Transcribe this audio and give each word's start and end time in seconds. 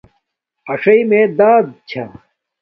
آݽݶ 0.71 0.85
مِیں 1.09 1.27
دادؑ 1.37 1.67
چھݴ 1.89 2.03